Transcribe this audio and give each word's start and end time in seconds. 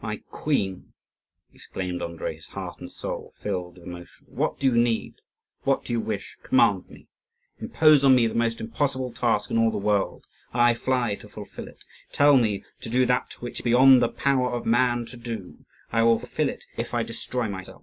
"My 0.00 0.18
queen!" 0.30 0.92
exclaimed 1.52 2.00
Andrii, 2.00 2.36
his 2.36 2.46
heart 2.46 2.78
and 2.78 2.88
soul 2.88 3.34
filled 3.42 3.74
with 3.74 3.82
emotion, 3.88 4.26
"what 4.28 4.60
do 4.60 4.68
you 4.68 4.72
need? 4.76 5.16
what 5.64 5.84
do 5.84 5.92
you 5.92 5.98
wish? 5.98 6.38
command 6.44 6.88
me! 6.88 7.08
Impose 7.58 8.04
on 8.04 8.14
me 8.14 8.28
the 8.28 8.34
most 8.36 8.60
impossible 8.60 9.10
task 9.12 9.50
in 9.50 9.58
all 9.58 9.72
the 9.72 9.76
world: 9.78 10.28
I 10.52 10.74
fly 10.74 11.16
to 11.16 11.28
fulfil 11.28 11.66
it! 11.66 11.82
Tell 12.12 12.36
me 12.36 12.64
to 12.82 12.88
do 12.88 13.04
that 13.06 13.42
which 13.42 13.58
it 13.58 13.62
is 13.62 13.64
beyond 13.64 14.00
the 14.00 14.08
power 14.08 14.52
of 14.52 14.64
man 14.64 15.06
to 15.06 15.16
do: 15.16 15.64
I 15.90 16.04
will 16.04 16.20
fulfil 16.20 16.48
it 16.50 16.62
if 16.76 16.94
I 16.94 17.02
destroy 17.02 17.48
myself. 17.48 17.82